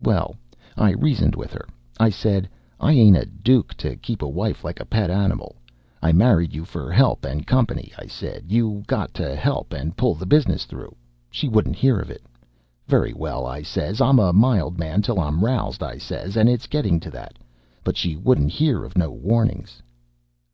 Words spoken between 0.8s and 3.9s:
reasoned with her. I said, 'I ain't a duke,